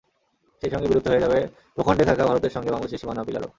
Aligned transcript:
সেই 0.63 0.71
সঙ্গে 0.73 0.87
বিলুপ্ত 0.89 1.07
হয়ে 1.09 1.23
যাবে 1.25 1.39
ভূখণ্ডে 1.77 2.05
থাকা 2.09 2.23
ভারতের 2.29 2.53
সঙ্গে 2.55 2.71
বাংলাদেশের 2.71 3.01
সীমানা 3.01 3.25
পিলারও। 3.27 3.49